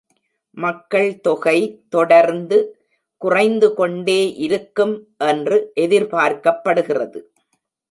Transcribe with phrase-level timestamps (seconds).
[0.51, 1.83] மக்கள் தொகை
[1.89, 2.57] தொடர்ந்து
[3.17, 5.07] குறைந்து கொண்டே இருக்கும்
[5.17, 7.21] என்று எதிர்பார்க்கப்படுகிறது.